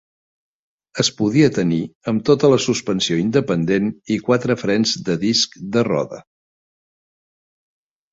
[1.01, 6.23] Es podia tenir amb tota la suspensió independent i quatre frens de disc de roda.